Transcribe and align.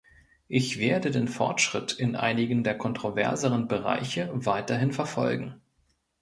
Ich 0.47 0.79
werde 0.79 1.11
den 1.11 1.27
Fortschritt 1.27 1.91
in 1.91 2.15
einigen 2.15 2.63
der 2.63 2.75
kontroverseren 2.75 3.67
Bereiche 3.67 4.31
weiterhin 4.33 4.93
verfolgen. 4.93 5.61